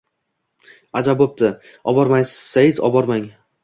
Ajab 1.03 1.21
bo‘pti, 1.25 1.53
obormasayiz 1.95 2.85
obormang. 2.93 3.35